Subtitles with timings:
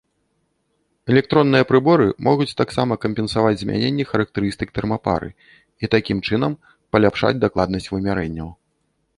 [1.15, 5.29] Электронныя прыборы могуць таксама кампенсаваць змяненні характарыстык тэрмапары,
[5.85, 6.57] і такім чынам
[6.95, 8.49] паляпшаць дакладнасць вымярэнняў.